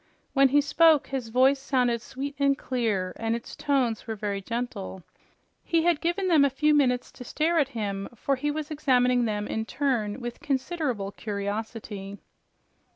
[0.33, 5.03] When he spoke, his voice sounded sweet and clear, and its tones were very gentle.
[5.63, 9.25] He had given them a few moments to stare at him, for he was examining
[9.25, 12.17] them in turn with considerable curiosity.